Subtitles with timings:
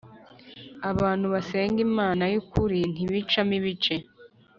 [0.91, 3.95] Abantu basenga Imana by ukuri ntibicamo ibice